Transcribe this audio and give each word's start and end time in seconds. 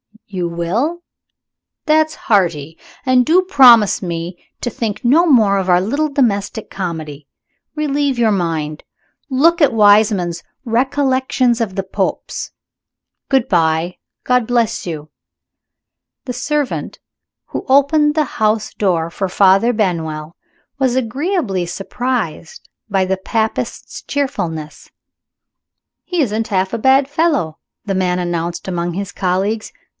You 0.25 0.47
will? 0.47 1.03
That's 1.85 2.15
hearty! 2.15 2.77
And 3.05 3.23
do 3.25 3.41
promise 3.43 4.01
me 4.01 4.37
to 4.61 4.69
think 4.71 5.03
no 5.03 5.25
more 5.27 5.57
of 5.59 5.69
our 5.69 5.81
little 5.81 6.07
domestic 6.07 6.71
comedy. 6.71 7.27
Relieve 7.75 8.17
your 8.17 8.31
mind. 8.31 8.83
Look 9.29 9.61
at 9.61 9.73
Wiseman's 9.73 10.41
'Recollections 10.63 11.59
of 11.61 11.75
the 11.75 11.83
Popes.' 11.83 12.49
Good 13.29 13.47
by 13.49 13.97
God 14.23 14.47
bless 14.47 14.87
you!" 14.87 15.11
The 16.25 16.33
servant 16.33 16.99
who 17.47 17.65
opened 17.67 18.15
the 18.15 18.23
house 18.39 18.73
door 18.73 19.11
for 19.11 19.27
Father 19.29 19.73
Benwell 19.73 20.35
was 20.79 20.95
agreeably 20.95 21.65
surprised 21.65 22.69
by 22.89 23.05
the 23.05 23.17
Papist's 23.17 24.01
cheerfulness. 24.01 24.89
"He 26.05 26.21
isn't 26.21 26.47
half 26.47 26.71
a 26.73 26.79
bad 26.79 27.07
fellow," 27.09 27.59
the 27.85 27.93
man 27.95 28.17
announced 28.17 28.67
among 28.67 28.93
his 28.93 29.11
colleagues. 29.11 29.73